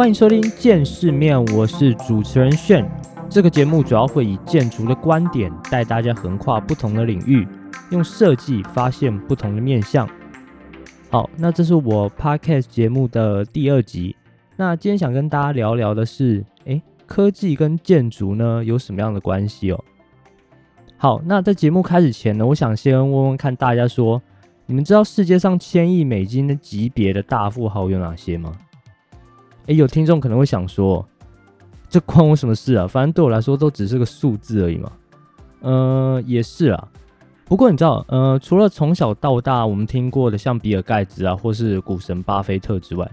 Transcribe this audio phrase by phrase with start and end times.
[0.00, 2.90] 欢迎收听《见世面》，我是主持人炫。
[3.28, 7.46] 这个节目主要会以建筑的观点带大家横跨不同的领域，
[7.90, 10.08] 用设计发现不同的面向。
[11.10, 14.16] 好，那这是我 podcast 节目的第二集。
[14.56, 19.84] 那今天想跟大家聊聊的是，诶，科技跟建筑呢有什么样的关系哦？
[20.96, 24.22] 好，那在节目开始前呢，我想先问问看大家说，
[24.64, 28.50] 你们知道世界上千亿美金的级别的大富豪有哪些吗？
[29.70, 31.06] 诶，有听众可能会想说，
[31.88, 32.88] 这关我什么事啊？
[32.88, 34.90] 反正对我来说都只是个数字而已嘛。
[35.60, 36.88] 呃，也是啊。
[37.44, 43.08] 不过你知道，呃，除了从小到大我们听过的像比尔盖茨啊，或是股神巴菲特之外，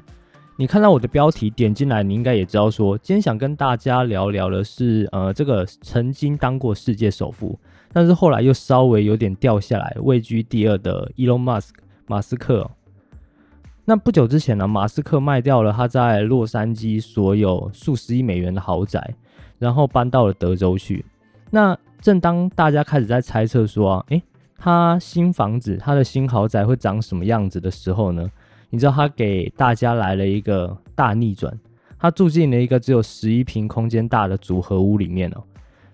[0.55, 7.59] 你看到我的标题点进来，你应该也知道说，今天想跟大家聊聊的是，呃，这个曾经当过世界首富，
[7.93, 11.69] 但是后来又稍微有点掉下来，位居第二的 Elon Musk
[12.07, 12.67] 马斯克。
[13.89, 19.15] 那不久之前呢，马斯克卖掉了他在洛杉矶所有数十亿美元的豪宅，
[19.57, 21.05] 然后搬到了德州去。
[21.49, 24.21] 那正当大家开始在猜测说啊，诶，
[24.57, 28.29] 他新房子、他的新豪宅会长什么样子的时候呢？
[28.69, 31.57] 你知道他给大家来了一个大逆转，
[31.97, 35.41] 他住进了一个只有十一平空间大的组合屋里面哦。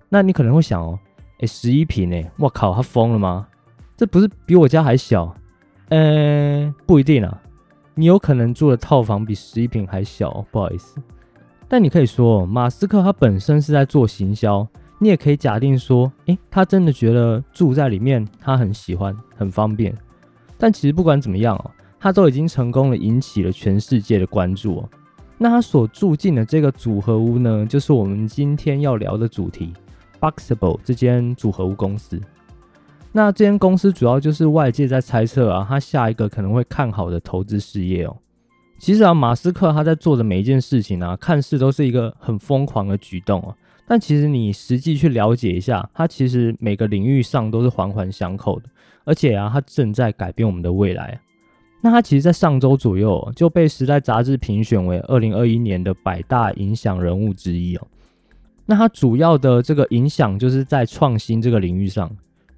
[0.09, 0.98] 那你可能会想哦，
[1.42, 3.48] 哎，十一平哎，我靠，他疯了吗？
[3.96, 5.31] 这不是比我家还小？
[5.90, 7.40] 呃，不一定啊，
[7.96, 10.98] 你有可能住的套房比十一平还小，不好意思。
[11.68, 14.68] 但你可以说，马斯克他本身是在做行销，
[15.00, 19.96] 你也可以假定说，诶，他真的觉得住在里面他很喜欢，很方便。
[20.58, 21.72] 但其实不管怎么样哦。
[22.00, 24.90] 他都已经成功了，引起了全世界的关注哦。
[25.38, 29.72] 那他所住进的这个组合屋呢，就是我们今天要聊的主题
[30.20, 32.20] ，Boxable 这间组合屋公司。
[33.16, 38.17] 那这间公司主要就是外界在猜测啊，他下一个可能会看好的投资事业哦。
[38.80, 43.56] 其实啊，马斯克他在做的每一件事情啊，看似都是一个很疯狂的举动哦。
[43.88, 48.66] 但其实你实际去了解一下，他其实每个领域上都是环环相扣的，
[49.06, 51.19] 而且啊，他正在改变我们的未来。
[51.81, 57.88] 那他其实，在上周左右就被《时代》杂志评选为二零二一年的百大影响人物之一哦。
[58.66, 62.09] 那他主要的这个影响，就是在创新这个领域上。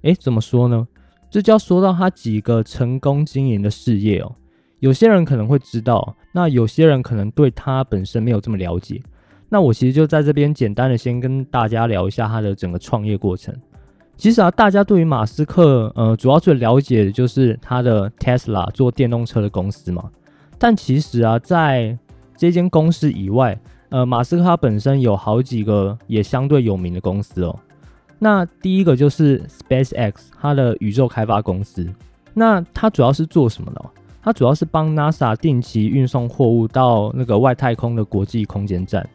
[0.06, 0.86] 诶，怎么说呢？
[1.28, 4.32] 这就要说到他几个成功经营的事业哦。
[4.78, 9.02] 有些人可能会知道，那有些人可能对他本身没有这么了解。
[9.48, 13.52] 那我其实就在这边简单的先跟大家聊一下他的整个创业过程。
[14.16, 20.08] 其实啊，大家对于马斯克，呃，主要最了解的就是他的 Tesla 做电动车的公司嘛。
[20.56, 21.98] 但其实啊，在
[22.36, 23.58] 这间公司以外，
[23.88, 27.58] 呃，马斯克他本身有好几个也相对有名的公司哦。
[28.18, 31.86] 那第一个就是 SpaceX，它的宇宙开发公司。
[32.32, 33.84] 那它主要是做什么的？
[34.22, 39.08] 它主要是帮 NASA 定期运送货物到那个外太空的国际空间站。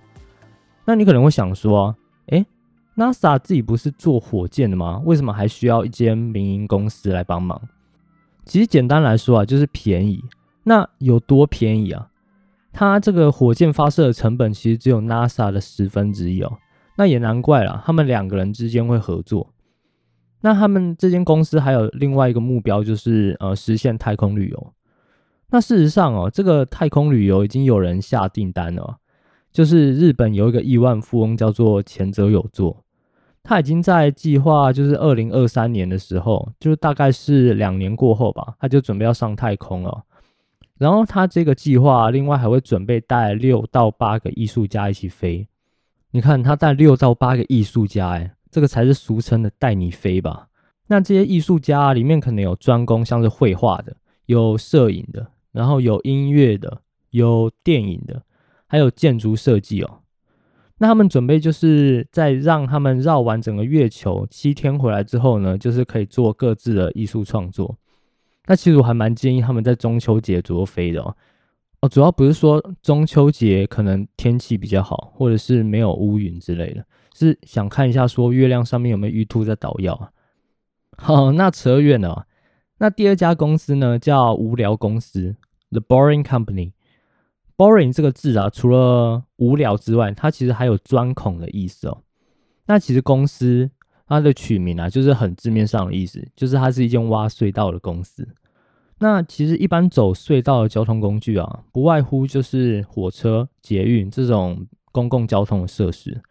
[0.86, 1.96] 那你可能会想说，
[2.28, 2.46] 诶
[2.96, 5.02] ，NASA 自己不是做火箭的吗？
[5.06, 7.62] 为什么还需要一间民营公司来帮忙？
[8.46, 10.24] 其实简单来说啊，就是便宜。
[10.64, 12.08] 那有多便宜啊？
[12.72, 16.58] 它这个火箭发射的成本其实只有 NASA 的十分之一哦。
[17.02, 19.52] 那也难怪了，他们两个人之间会合作。
[20.42, 24.74] 那他们这间公司还有另外一个目标，就是呃实现太空旅游。
[25.50, 28.98] 那事实上哦，这个太空旅游已经有人下订单了。
[29.52, 32.84] 就是日本有一个亿万富翁叫做前泽有作，
[33.42, 40.04] 他已经在计划，就是二零二三年的时候，就是大概是两年过后吧，他就准备要上太空了。
[40.78, 45.48] 然后他这个计划，另外还会准备带六到八个艺术家一起飞。
[46.12, 50.48] 你看他带六到八个艺术家，哎，这个才是俗称的带你飞吧？
[50.88, 53.96] 那这些艺术家里面可能有专攻像是绘画的，
[54.26, 58.24] 有摄影的，然后有音乐的，有电影的。
[58.68, 60.00] 还有建筑设计哦，
[60.78, 67.78] 那他们准备就是在让他们绕完整个月球七天回来之后呢，就是可以做各自的艺术创作。
[68.46, 71.14] 那其实我还蛮建议他们在中秋节左右飞的哦。
[71.82, 76.86] 哦，主要不是说中秋节可能天气比较好，或者是没有乌云之类的，
[77.16, 80.12] 是想看一下说月亮上面有没有玉兔在捣药啊。
[80.98, 82.28] 好，那扯远了。
[82.78, 85.36] 那第二家公司呢，叫无聊公司
[85.72, 86.74] ，The Boring Company。
[87.58, 92.04] Boring 这个字啊，除了无聊之外，它其实还有钻孔的意思哦。
[92.68, 93.70] 那其实公司
[94.08, 98.28] 它的取名啊，就是很字面上的意思，就是它是一间挖隧道的公司。
[99.04, 106.22] 那其实一般走隧道的交通工具啊，不外乎就是火车、捷运这种公共交通的设施。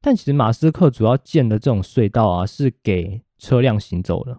[0.00, 4.36] 但其实马斯克主要建的这种隧道啊，是给车辆行走的。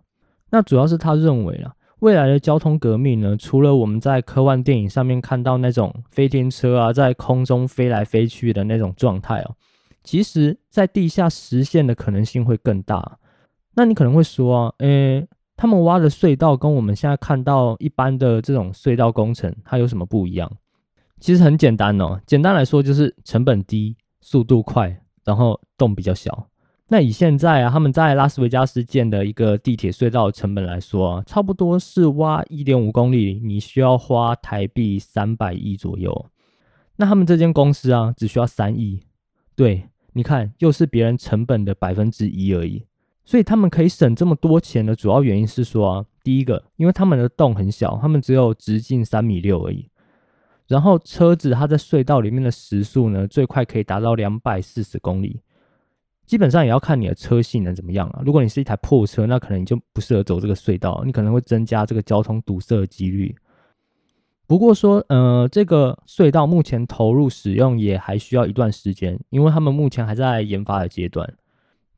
[0.52, 9.56] 那主要是他认为啊，未来的交通革命呢，除了我们在科幻电影上面看到那种飞天车啊，在空中飞来飞去的那种状态哦，
[10.04, 13.18] 其实在地下实现的可能性会更大。
[13.76, 15.26] 那你可能会说啊，诶，
[15.58, 20.52] 他们挖的隧道跟我们现在看到一般的这种隧道工程，它有什么不一样？
[21.20, 26.48] 其实很简单哦，简单来说就是成本低、速度快，然后洞比较小。
[26.88, 36.28] 那以现在啊，他们在拉斯维加斯建的一个地铁隧道成本来说，差不多是挖一点五公里，你需要花台币三百亿左右。
[36.98, 39.00] 那他们这间公司啊，只需要三亿。
[39.56, 42.86] 对，你看，又是别人成本的百分之一而已。
[43.26, 49.90] 所以他们可以省这么多钱的主要原因是说啊，第一个，因为他们的洞很小，他们只有直径三米六而已。
[50.68, 55.42] 然后车子它在隧道里面的时速呢，最快可以达到两百四十公里。
[56.26, 58.22] 基本上也要看你的车性能怎么样啊。
[58.26, 63.36] 如果你是一台破车，那可能你就不适合走这个隧道，你可能会增加这个交通堵塞的几率。
[64.48, 71.32] 不过说，呃，这个隧道目前投入使用也还需要一段时间，因为他们目前还在研发的阶段。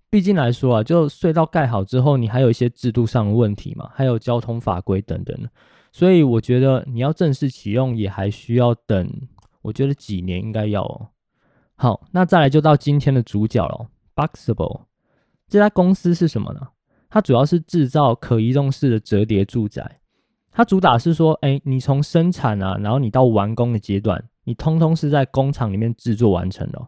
[0.09, 5.37] 毕竟来说啊，就隧道盖好之后，你还有一些制度上的问题嘛，还有交通法规等等
[5.91, 9.09] 所以我觉得你要正式启用也还需要等，
[9.61, 10.83] 我觉得几年应该要。
[10.83, 11.09] 哦。
[11.75, 13.87] 好，那再来就到今天的主角了。
[14.15, 14.81] Boxable
[15.47, 16.59] 这家公司是什么呢？
[17.09, 19.99] 它主要是制造可移动式的折叠住宅。
[20.51, 26.87] 它主打是说，哎，你从生产啊，然后你到完工的阶段，你通通是在工厂里面制作完成的。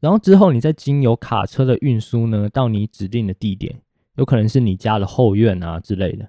[0.00, 3.80] 然后之后你再经由卡车的运输呢，到你指定的地点，
[4.16, 6.28] 有可能是你家的后院啊之类的。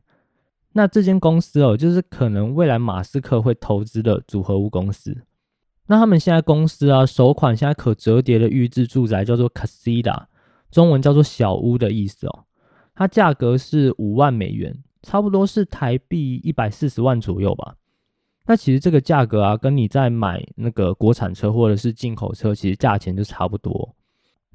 [0.74, 5.24] 那这间公司哦，就是可能未来马斯克会投资的组合屋公司。
[5.88, 10.26] 那他们现在公司啊，首款现在可折叠的预制住宅叫做 Casida。
[10.70, 12.46] 中文叫做小屋的意思哦，
[12.94, 17.76] 它价格是五万美元，差不多是台币一百四十万左右吧。
[18.50, 23.96] 那其实这个价格啊，跟你在买那个国产车或者是进口车，其实价钱就差不多。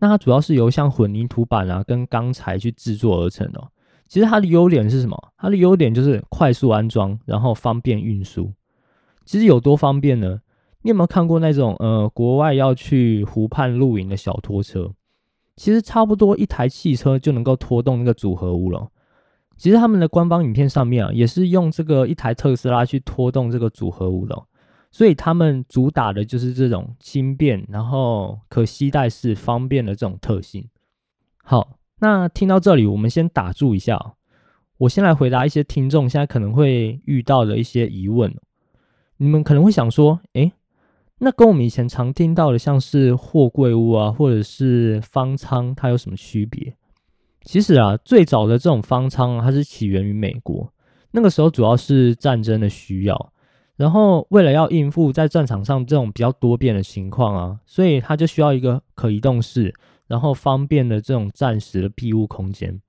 [0.01, 3.69] 那它主要是由像混凝土板啊跟钢材去制作而成的。
[4.09, 5.17] 其实它的优点是什么？
[5.39, 8.53] 它的优点就是快速安装，然后方便运输。
[9.25, 10.41] 其实有多方便呢？
[10.83, 14.93] 你有没有看过那种呃国外要去湖畔露营的小拖车？
[15.55, 18.89] 其实差不多一台汽车就能够拖动那个组合屋了。
[19.57, 24.37] 其实他们的官方影片上面啊，也是用这个一台特斯拉去拖动这个组合屋的。
[24.91, 30.69] 所以他们主打的就是这种轻便，然后可携带式、方便的这种特性。
[31.43, 34.15] 好，那听到这里，我们先打住一下。
[34.79, 38.33] 我先来回答一些听众现在可能会遇到的一些疑问。
[39.17, 40.53] 你们可能会想说，诶，
[41.19, 46.77] 那跟我们以前常听到的，像是货柜屋啊，或者是方舱，它有什么区别？
[47.45, 50.73] 其实啊，最早的这种方舱，它是起源于美国。
[51.13, 53.33] 那个时候主要是战争的需要，
[53.77, 59.73] 然后为了要应付在战场上这种比较多变的情况啊，所以它就需要一个可移动式，
[60.07, 62.81] 然后方便的这种暂时的庇护空间。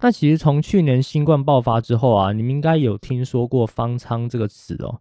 [0.00, 5.00] 那其实从去年新冠爆发之后啊，你们应该有听说过方舱这个词哦。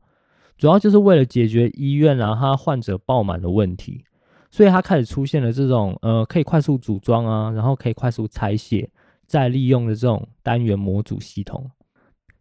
[0.58, 4.04] 主要就是为了解决医院啊，它患者爆满的问题，
[4.52, 8.88] 所以它开始出现了这种呃可以快速组装啊，然后可以快速拆卸
[9.26, 11.72] 再利用的这种单元模组系统。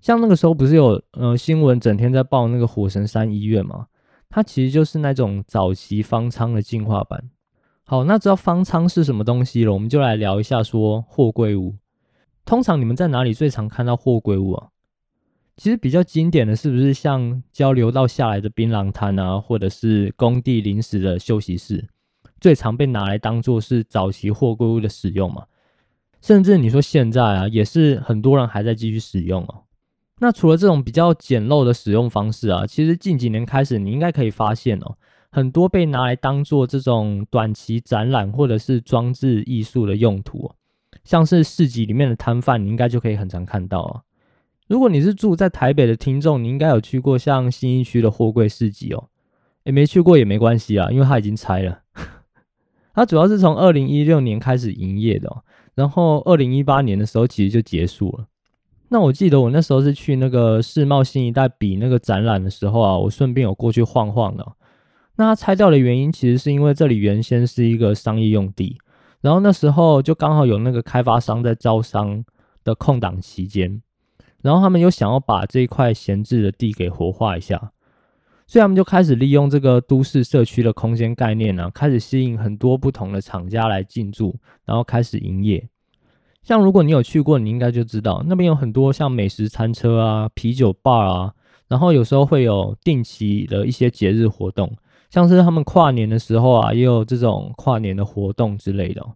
[0.00, 3.86] 像那个时候不是有呃新闻整天在报那个火神山医院吗？
[4.28, 7.30] 它其实就是那种早期方舱的进化版。
[7.84, 11.76] 好，那知道方舱是什么东西了，我们就来聊一下说货柜屋。
[12.44, 14.68] 通常你们在哪里最常看到货柜屋啊？
[15.56, 21.86] 其实比较经典的是不是像交流道下来的槟榔摊啊，或者是工地临时的休息室，
[22.40, 25.44] 最常被拿来当做是早期货柜屋的使用嘛？
[26.22, 29.62] 甚至你说现在啊，也是很多人还在继续使用哦。
[30.18, 34.96] 那除了这种比较简陋的使用方式啊，其实近几年开始，你应该可以发现哦，
[35.30, 40.50] 很多被拿来当做这种短期展览或者是装置艺术的用途，
[41.04, 44.02] 像是市集里面的摊贩，你应该就可以很常看到啊。
[44.68, 49.08] 如果你是住在台北的听众，你应该有去过像新一区的货柜市集哦。
[49.64, 51.80] 诶，没去过也没关系啊，因为它已经拆了。
[52.94, 55.30] 它主要是从二零一六年开始营业的，
[55.74, 58.26] 然后二零一八年的时候其实就结束了。
[58.88, 64.44] 那我记得我那时候是去那个世贸新一代比那个展览的时候啊，我顺便有过去晃晃的。
[65.16, 68.78] 那它拆掉的原因其实是因为这里原先是一个商业用地，
[69.20, 72.24] 然后那时候就刚好有那个开发商在招商
[72.64, 73.80] 的空档期间。
[74.42, 77.72] 然后他们又想要把这一块闲置的地给活化一下，
[78.50, 85.68] 所以他们就开始利用这个都市社区的空间概念呢，开始吸引很多不同的厂家来进驻，然后开始营业。
[86.42, 91.32] 像如果你有去过，你应该就知道那边有很多像美食餐车啊、啤酒 bar 啊，
[91.68, 94.76] 然后有时候会有定期的一些节日活动，
[95.10, 99.06] 像是他们跨年的时候啊，也有这种跨年的活动之类的。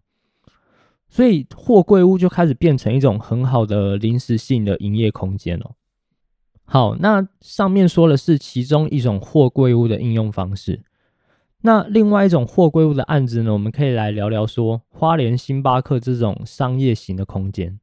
[1.08, 5.72] 所以货柜屋就开始变成一种很好的临时性的营业空间了。
[6.64, 10.82] 好，那上面说的是其中一种货柜屋的应用方式。
[11.62, 17.78] 那另外一种货柜屋的案子呢，我们可以来聊聊说花莲星巴克这种商业型的空间。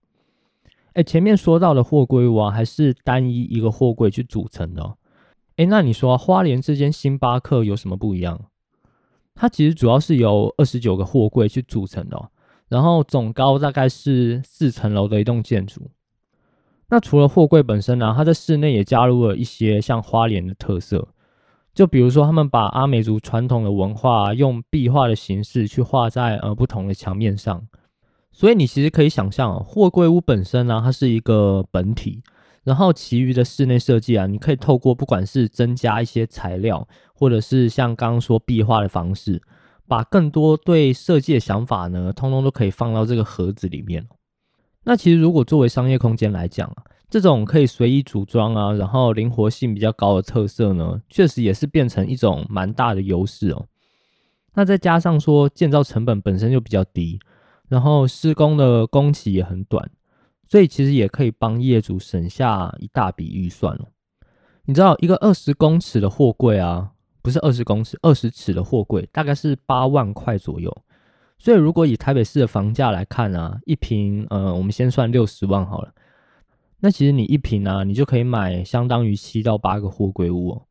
[0.94, 4.84] 哎，前面说到的货柜屋啊，还是单一一个货柜去组成的。
[4.84, 4.98] 哦
[5.58, 8.46] 哎，那你说花莲这间星巴克有什么不一样？
[9.36, 12.30] 它其实主要是由二十九个货柜去组成的，
[12.68, 15.90] 然后总高大概是四层楼的一栋建筑。
[16.92, 21.08] 那除了货柜本身呢，它在室内也加入了一些像花莲的特色。
[21.74, 27.66] 就比如说，他们把阿美族传统的文化用壁画的形式去画在呃不同的墙面上，
[28.34, 32.22] 所以你其实可以想象，货柜屋本身呢，它是一个本体，
[32.66, 39.42] 然后其余的室内设计啊，你可以透过不管是增加一些材料，或者是像刚刚说壁画的方式，
[39.88, 44.06] 把更多对设计的想法呢，通通都可以放到这个盒子里面。
[44.84, 46.84] 那其实如果作为商业空间来讲啊。
[47.12, 53.68] 这种可以随意组装啊，然后灵活性比较高的特色呢，确实也是变成一种蛮大的优势哦。
[54.54, 57.20] 那再加上说建造成本本身就比较低，
[57.68, 59.92] 然后施工的工期也很短，
[60.48, 63.90] 所以其实也可以帮业主省下一大笔预算了。
[64.64, 70.74] 你知道一个二十公尺的货柜啊，不是二十公尺，二十尺的货柜大概是八万块左右。
[71.44, 75.92] 所以如果以台北市的房价来看啊，一平呃，我们先算六十万好了。
[76.82, 80.62] 那其实你一瓶啊，你就可以买相当于七到八个货柜屋哦。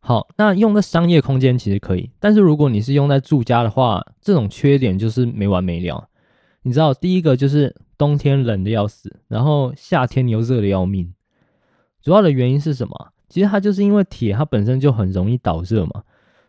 [0.00, 6.08] 好，那用在商业空间其实可以，但是如果你是用在住家的话，这种缺点就是没完没了。
[6.62, 11.14] 你知道，第一个就是冬天冷的要死，然后夏天你又热的要命。
[12.02, 13.12] 主要的原因是什么？
[13.28, 16.02] 其实它就是因为铁它本身就很容易导热嘛，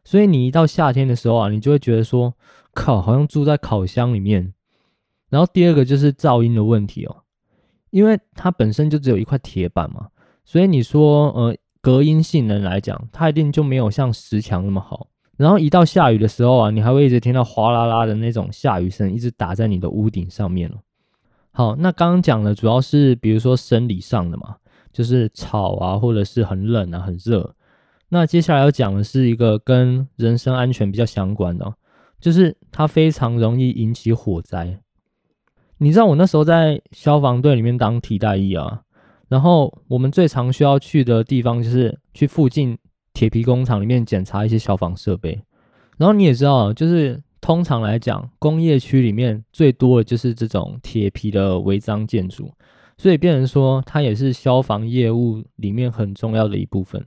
[0.03, 2.33] 所以你一到夏天的时候啊，你就会觉得说，
[2.75, 4.53] 靠，好像住在烤箱里面。
[5.29, 7.23] 然后第二个就是噪音的问题哦。
[7.89, 10.09] 因为它本身就只有一块铁板嘛，
[10.43, 15.07] 所以你说呃隔音性能来讲，它一定就没有像石墙那么好。
[15.37, 20.75] 然后一到下雨的时候啊，你还会一直听到哗啦啦的那种下雨声，一直打在你的屋顶上面了。
[21.51, 24.57] 好，那刚刚讲的主要是比如说生理上的嘛，
[24.91, 27.55] 就是吵啊，或者是很冷啊、很热。
[28.09, 31.73] 那接下来要讲的是一个跟人身安全比较相关的，
[32.19, 34.79] 就是它非常容易引起火灾。
[35.77, 38.81] 你知道我那时候在消防队里面当替代役啊，
[39.27, 42.77] 然后我们最常需要去的地方就是去附近
[43.13, 45.41] 铁皮工厂里面检查一些消防设备。
[45.97, 52.51] 然后你也知道，就是通常来讲，工业区里面最多的就是这种铁皮的违章建筑，
[52.97, 57.05] 所以变成说它也是消防业务里面很重要的一部分。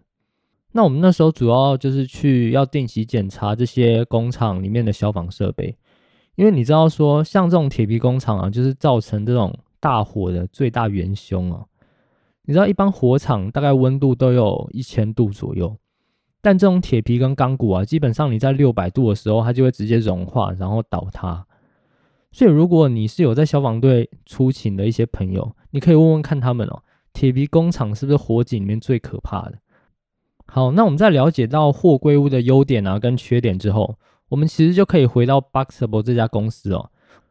[0.72, 5.76] 那我们那时候主要就是去要定期检查这些工厂里面的消防设备。
[6.36, 11.64] 因为你知道说，像这种铁皮工厂啊，就是造成这种大火的最大元凶啊。
[12.42, 15.76] 你知道，一般火场大概温度都有一千度左右，
[16.40, 21.44] 但这种铁皮跟钢骨啊，基本上你在六百度的时候，它就会直接融化，然后倒塌。
[22.30, 26.82] 所以，如果你是有在消防队出勤的一些朋友，你可以问问看他们哦，
[27.12, 29.58] 铁皮工厂是不是火警里面最可怕的？
[30.50, 33.96] 好，那我们在了解到货柜屋的优点啊跟缺点之后。
[34.30, 36.90] 我们其实就可以回到 Boxable 这家公司哦，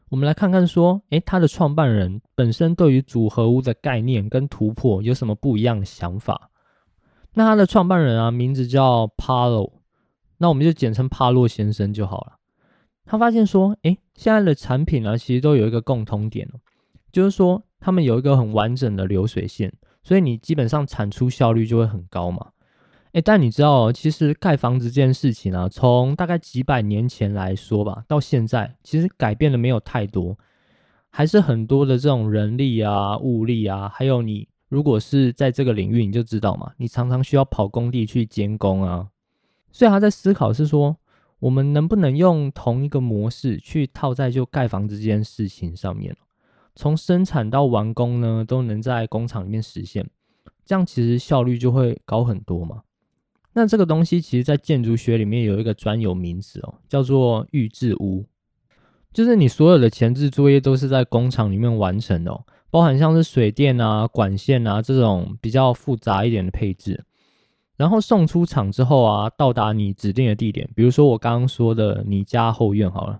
[0.09, 6.49] 我们来看看说，诶，他的创办人本身对于组合屋的概念跟突破有什么不一样的想法？
[7.35, 9.71] 那他的创办人啊，名字叫帕洛，
[10.39, 12.37] 那我们就简称帕洛先生就好了。
[13.05, 16.57] 他发现说，诶，现在的产品呢，其实都有一个共通点哦，
[17.11, 19.71] 就是说他们有一个很完整的流水线，
[20.01, 22.47] 所以你基本上产出效率就会很高嘛。
[23.17, 30.37] 哎，但你知道，其实盖房子这件事情啊，从大概几百年前来说吧，到现在其实改变的没有太多，
[31.09, 39.07] 还是很多的这种人力啊、物力啊，还有你如果是在这个领域，你就知道嘛，你常常需要跑工地去监工啊。
[39.71, 40.95] 所以他在思考是说，
[41.39, 46.15] 我们能不能用同一个模式去套在就盖房子这件事情上面，
[46.75, 50.07] 从生产到完工呢，都能在工厂里面实现，
[50.63, 52.83] 这样其实效率就会高很多嘛。
[53.57, 58.23] 那这个东西其实，在建筑学里面有一个专有名词哦，叫做预制屋，
[59.11, 67.03] 就是你所有的前置作业都是在工厂里面完成的，包含像是水电啊、管线啊这种比较复杂一点的配置，
[67.77, 73.19] 然后送出厂之后啊，到达你指定的地点，比如说我刚刚说的你家后院好了，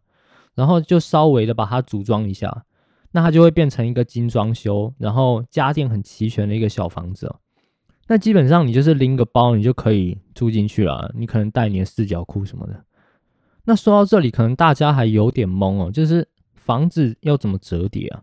[0.53, 2.63] 然后就稍微的把它组装一下，
[3.12, 7.34] 那它就会变成一个精装修，然后家电很齐全的一个小房子。
[8.08, 11.14] 那基本上你就是拎个包，你就可以住进去了。
[11.16, 12.84] 你可能带你的四角裤什么的。
[13.66, 18.22] 那说到这里，可能大家还有点懵哦，就是房子要怎么折叠啊？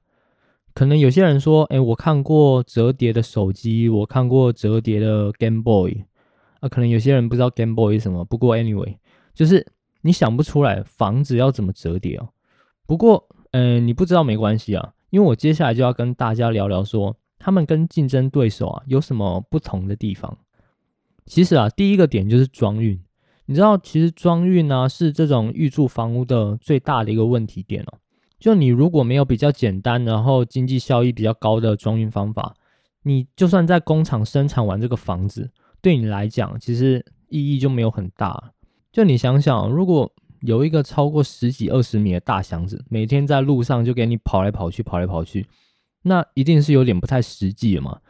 [0.72, 6.04] 可能有些人说，哎，我看过折叠的手机，我看过折叠的 Game Boy。
[6.60, 8.24] 啊，可能有些人不知道 Game Boy 是什么。
[8.24, 8.96] 不过 Anyway，
[9.34, 9.66] 就是
[10.00, 12.30] 你想不出来房子要怎么折叠哦。
[12.86, 17.16] 不过，嗯，你不知道没关系啊，因为我接下来就要跟大家聊聊说。
[17.44, 20.34] 他们跟竞争对手啊有什么不同的地方？
[21.26, 22.98] 其实啊，第一个点就是装运。
[23.44, 27.98] 你知道，其实装运呢是这种预住房屋的最大的一个问题点哦。
[28.38, 32.54] 就你如果没有比较简单，然后经济效益比较高的装运方法，
[33.02, 35.50] 你就算在工厂生产完这个房子，
[35.82, 38.52] 对你来讲其实意义就没有很大。
[38.90, 40.10] 就你想想，如果
[40.40, 45.46] 有一个超过十几二十米的大箱子，每天在路上就给你跑来跑去，跑来跑去。
[46.04, 48.00] 那一定是有点不太实际了嘛，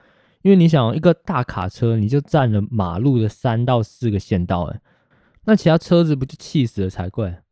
[0.43, 4.81] 因为你想一个大卡车，你就占了马路的三到四个线道，哎，
[5.47, 7.43] 那其他车子不就气死了才怪。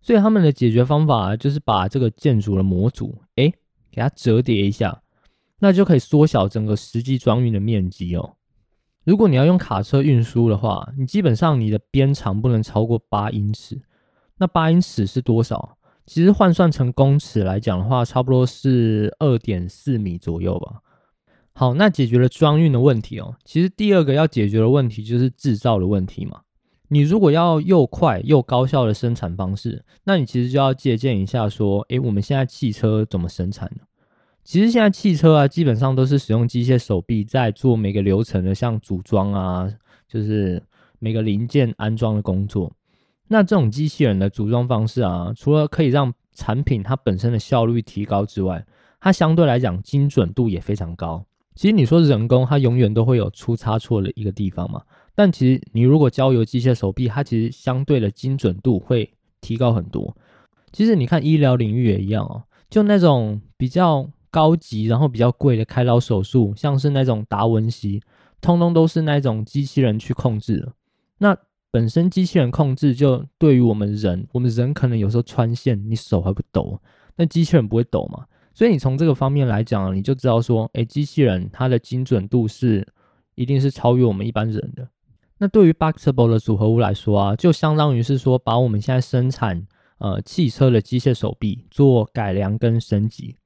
[0.00, 3.52] 所以他们的解决方法就是把这个建筑的模组，哎，
[3.90, 5.02] 给它折叠一下，
[5.58, 8.36] 那就可以缩小整个实际装运的面积哦。
[9.04, 13.80] 如果你要用卡车运输的话，你基本上你的边长不能超过八英尺，
[14.36, 15.76] 那八英尺是多少？
[16.06, 20.80] 其实换算成公尺来讲的话，差不多是二点四米左右吧。
[21.52, 23.34] 好，那解决了装运的问题哦。
[23.44, 26.42] 其实第二个要解决的问题就是制造的问题嘛。
[26.88, 33.82] 你如果要又快又高效的生产方式，那你其实就要借鉴一下说，诶，我们现在汽车怎么生产呢？
[34.44, 39.68] 其实现在汽车啊，基本上都是使用机械手臂在做每个流程的，像组装啊，
[40.06, 40.62] 就是
[41.00, 42.70] 每个零件安装的工作。
[43.28, 48.64] 那这种机器人的组装方式啊，除了可以让产品它本身的效率提高之外，
[49.00, 51.24] 它相对来讲精准度也非常高。
[51.54, 54.82] 其实你说人工，它永远都会有出差错的一个地方嘛。
[55.14, 59.10] 但其实你如果交由机械手臂，它其实相对的精准度会
[59.40, 60.14] 提高很多。
[60.70, 68.02] 其实你看医疗领域也一样哦，就那种比较高级然后比较贵的开刀手术，像是那种达文西，
[68.42, 70.72] 通通都是那种机器人去控制的。
[71.18, 71.34] 那
[71.76, 76.80] 本身机器人控制就对于我们人，我们人可能有时候穿线，你手还不抖，
[77.16, 78.24] 那机器人不会抖嘛？
[78.54, 82.88] 所以你从这个方面来讲，你就知道说，哎，机器人它的精准度是
[83.34, 84.88] 一定是超越我们一般人的。
[85.36, 89.66] 那对于 Boxable 的组合屋来说啊，就相当于是说把我们现在生产
[89.98, 93.36] 呃汽车的机械手臂做改良跟升级，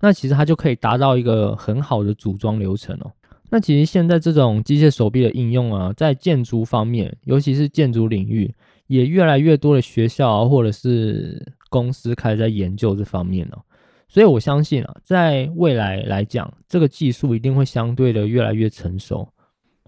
[0.00, 3.12] 那其实它就可以达到一个很好的组装流程哦。
[3.50, 8.52] 那其实现在这种机械手臂的应用啊，在建筑方面，尤其是建筑领域，
[8.88, 13.58] 也越来越多的学校，或者是公司开始在研究这方面了。
[14.08, 19.28] 所以我相信啊，在未来来讲，这个技术一定会相对的越来越成熟。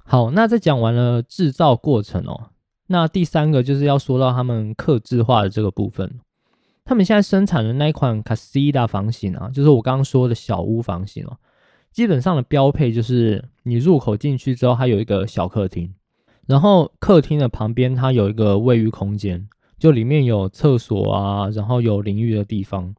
[0.04, 2.50] 好，那在讲完了制造过程哦，
[2.86, 6.20] 那第三个就是要说到他们刻字化的这个部分。
[6.84, 11.36] 他们现在生产的那一款卡西达房型啊，就是我刚刚说的小屋房型哦。
[11.96, 15.94] 基本上的标配就是你入口进去之后，它有一个小客厅，
[16.46, 22.94] 然后客厅的旁边它有一个卫浴空间，就里面有厕所啊，然后有淋浴的地方，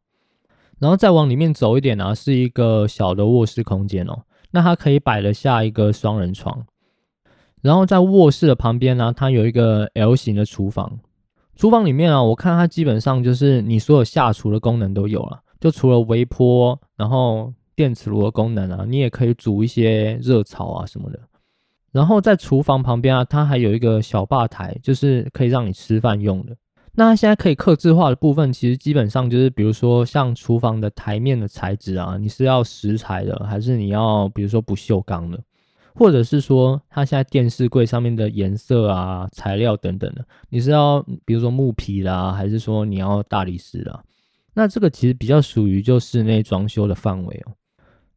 [0.79, 4.23] 然后再往里面走一点呢，是一个小的卧室空间哦。
[4.49, 6.65] 那它可以摆得下一个双人床，
[7.61, 10.99] 然后在卧室的旁边呢，它有一个 L 型的厨房。
[11.55, 17.53] 厨房里面啊，我看它基本上就是你所有下厨的功能都有了，就除了微波，然后。
[17.77, 21.19] 电磁炉的功能啊，你也可以煮一些热炒啊什么的。
[21.91, 26.57] 然后在厨房旁边啊，它还有一个小吧台，就是可以让你吃饭用的。
[26.93, 35.39] 那它现在可以刻制化的部分，其实基本上就是，比如说像厨房的台面的材质啊，你是要石材的，还是你要比如说不锈钢的，
[35.93, 44.03] 或者是说它现在电视柜上面的颜色啊、材料等等的，你是要比如说木皮啦，还是说你要大理石啦？
[44.55, 47.53] 那这个其实比较属于就室内装修的范围哦。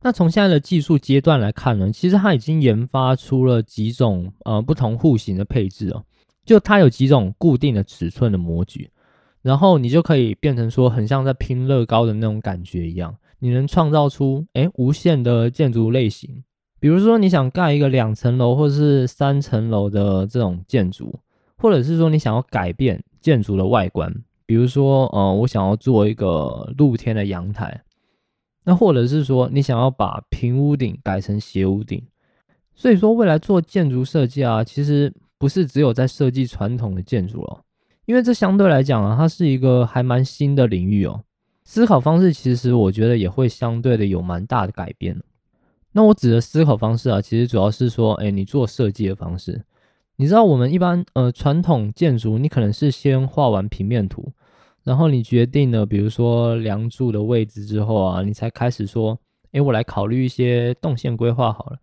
[0.02, 6.02] 那从现在的技术阶段来看呢，其实它已经研发出了几种呃不同户型的配置哦，
[6.44, 8.90] 就它有几种固定的尺寸的模具，
[9.42, 16.42] 然后你就可以变成说很像在拼乐高的那种感觉一样，你能创造出哎无限的建筑类型，
[16.80, 21.14] 比如说你想盖一个两层楼或者是三层楼的这种建筑，
[21.58, 24.10] 或者是说你想要改变建筑的外观，
[24.46, 27.82] 比如说呃我想要做一个露天的阳台。
[28.64, 32.03] 那或者是说，你想要把平屋顶改成斜屋顶，
[32.75, 37.61] 所以说未来做建筑设计啊，其实不是只有在设计传统的建筑哦，
[38.05, 41.23] 因为这相对来讲啊，它是一个还蛮新的领域哦。
[41.64, 45.20] 思考方式其实我觉得也会相对的有蛮大的改变。
[45.92, 49.64] 那我指的思考方式啊，其实主要是说，哎，你做设计的方式。
[50.16, 54.33] 你知道我们一般呃传统建筑，你可能是先画完平面图，
[54.83, 59.19] 然后你决定了比如说梁柱的位置之后啊，你才开始说，
[59.53, 61.79] 哎，我来考虑一些动线规划好了，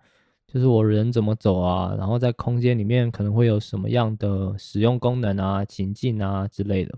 [0.47, 6.97] 就是我人怎么走啊，然后在空间里面可能会有什么样的使用功能啊、情境啊之类的。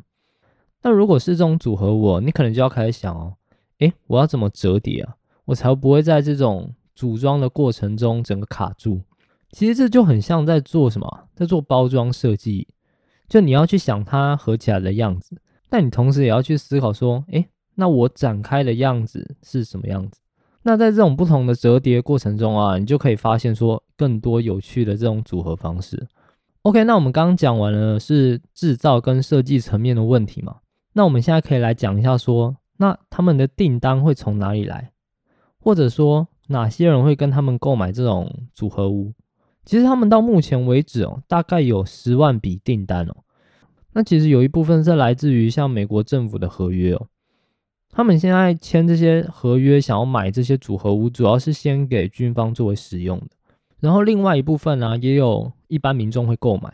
[0.82, 3.36] 那如果是这种组合我，你可能就要开始想哦，
[3.80, 9.02] 哎，我要怎么折叠啊，我才不会在这种组装的过程中整个卡住。
[9.52, 12.68] 其实这就很像在做什么，在做包装设计。
[13.28, 15.36] 就你要去想它合起来的样子，
[15.69, 20.19] 但你同时也要去思考说，诶，那我展开的样子是什么样子？
[20.63, 26.08] 那在这种不同的折叠过程中啊，你就可以发现说更多有趣的这种组合方式。
[26.63, 30.58] OK，那我们刚刚讲完了是制造跟设计层面的问题嘛？
[30.91, 34.91] 那我们现在可以来讲一下说，那他们的订单会从哪里来，
[35.60, 39.13] 或者说哪些人会跟他们购买这种组合屋？
[39.63, 43.15] 其实他们到目前为止哦，大概有十万笔订单哦。
[43.93, 47.08] 那其实有一部分是来自于像美国政府的合约哦。
[47.91, 53.28] 他们现在签这些合约，想要买这些组合屋，主要是先给军方作为使用的。
[53.80, 56.71] 然后另外一部分呢，也有一般民众会购买。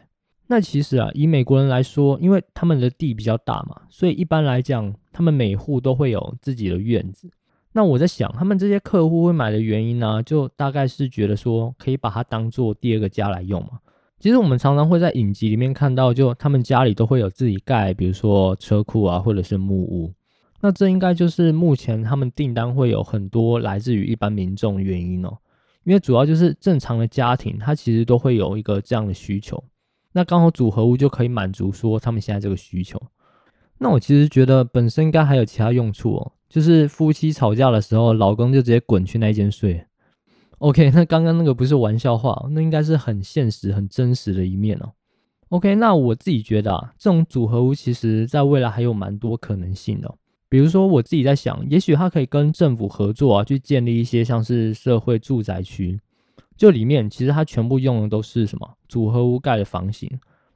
[0.47, 7.31] 那其实啊，以美国人来说，因为他们的地比较大嘛，所以一般来讲，他们每户都会有自己的院子。
[7.71, 13.79] 那我在想，他们这些客户会买的原因呢，就大概是觉得说可以把它当做第二个家来用嘛。
[14.19, 20.13] 其实我们常常会在影集里面看到，就他们家里都会有自己盖，比如说车库啊，或者是木屋。
[20.61, 25.37] 那这应该就是目前他们订单会有很多来自于一般民众原因哦。
[25.83, 29.63] 因为主要就是正常的家庭，它其实都会有一个这样的需求。
[30.13, 32.99] 那刚好组合屋就可以满足说他们现在这个需求。
[33.77, 36.31] 那我其实觉得本身应该还有其他用处哦。
[36.49, 39.85] 就是夫妻吵架的时候，老公就直接滚去那间睡。
[40.59, 44.91] OK， 那刚刚那个不是玩笑话，那应该是很现实、很真实的一面哦。
[45.49, 50.13] OK，那我自己觉得啊，这种组合屋其实在未来还有蛮多可能性的。
[50.49, 55.99] 比如说，我自己在想，也许它可以跟政府合作啊，去建立一些像是社会住宅区，
[56.55, 60.09] 就里面其实它全部用的都是什么组合屋盖的房型，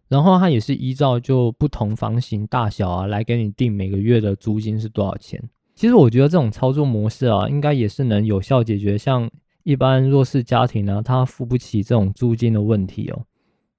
[0.07, 5.41] 然后它也是依照就不同房型大小啊，来给你定每个月的租金是多少钱。
[5.75, 9.29] 其实我觉得这种操作模式啊，应该也是能有效解决像
[9.63, 13.25] 一般弱势家庭呢，他付不起这种租金的问题哦。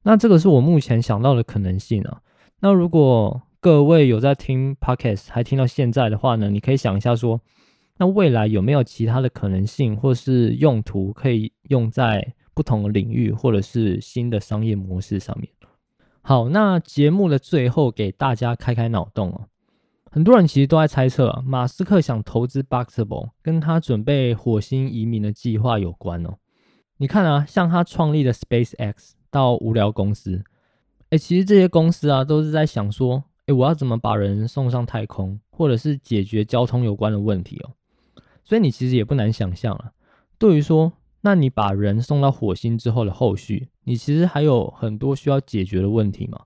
[0.02, 2.20] 那这个是我目前想到的可能性啊。
[2.60, 7.40] 那如果各位有在听 podcast 还听到现在的话呢，你可以想一下说，
[7.98, 15.50] 那未来有没有其他的可能性或是用途可以用在不同的领域或者是新的商业模式上面？
[16.22, 19.48] 好，那节目的最后给大家开开脑洞哦。
[20.12, 26.38] 很多人其实都在猜测，马斯克想投资 Boxable，跟他准备火星移民的计划有关哦。
[26.96, 30.42] 你看啊，像他创立的 SpaceX 到无聊公司，
[31.10, 37.70] 哎，其实这些公司啊，都是在想说，哎，我要怎么把人送上太空，或者是解决交通有关的问题哦。
[38.44, 39.92] 所以你其实也不难想象了，
[40.36, 46.40] 对于说，那你把人送到火星之后的后续，你其实还有很多需要解决的问题嘛。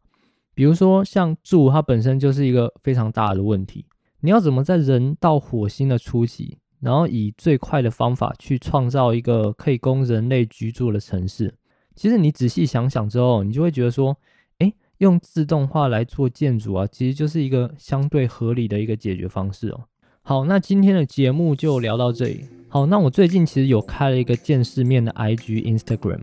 [0.55, 3.85] 比如说，像住，它本身就是一个非常大的问题。
[4.21, 11.55] 你要怎么在人到火星的初期，然后以最快的方法去创造一个可以供人类居住的城市？
[11.95, 14.17] 其实你仔细想想之后，你就会觉得说，
[14.59, 19.81] 哎，用自动化来做建筑啊，其实就是一个相对合理的一个解决方式哦。
[20.23, 22.47] 好，那今天的节目就聊到这里。
[22.69, 26.23] 好，那我最近其实有开了一个见世面的 IG Instagram，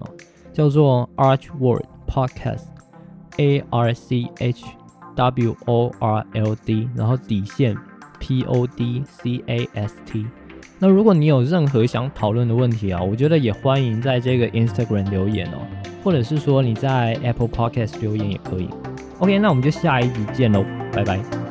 [0.51, 2.80] 叫做 Archworld Podcast。
[3.37, 4.65] A R C H
[5.15, 7.75] W O R L D，然后底线
[8.19, 10.25] P O D C A S T。
[10.79, 15.59] 那如果你有任何想讨论的问题啊，我觉得也欢迎在这个 Instagram 留言哦，
[16.03, 18.67] 或者是说你在 Apple Podcast 留言也可以。
[19.19, 21.50] OK，那我们就下一集见喽，拜拜。